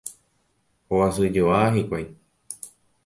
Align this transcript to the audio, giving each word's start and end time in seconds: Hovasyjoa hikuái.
Hovasyjoa 0.93 1.61
hikuái. 1.77 2.05